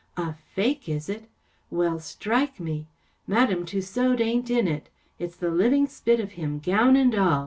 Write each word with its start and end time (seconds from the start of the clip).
"A 0.17 0.33
fake, 0.33 0.89
is 0.89 1.09
it? 1.09 1.29
Well, 1.69 1.99
strike 1.99 2.59
me! 2.59 2.87
Madame 3.27 3.67
Tussaud 3.67 4.19
ain’t 4.19 4.49
in 4.49 4.67
it. 4.67 4.89
It’s 5.19 5.35
the 5.35 5.51
living 5.51 5.85
spit 5.85 6.19
of 6.19 6.31
him, 6.31 6.57
gown 6.57 6.95
and 6.95 7.13
all. 7.13 7.39